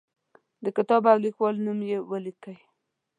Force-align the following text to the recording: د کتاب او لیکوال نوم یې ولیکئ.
د 0.63 0.65
کتاب 0.77 1.01
او 1.11 1.17
لیکوال 1.25 1.55
نوم 1.65 1.79
یې 1.89 1.97
ولیکئ. 2.09 2.57